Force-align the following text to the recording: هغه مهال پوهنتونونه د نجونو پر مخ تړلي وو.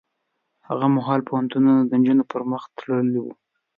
هغه 0.67 0.85
مهال 0.95 1.19
پوهنتونونه 1.27 1.81
د 1.83 1.91
نجونو 1.99 2.23
پر 2.31 2.41
مخ 2.51 2.63
تړلي 2.77 3.19
وو. 3.21 3.33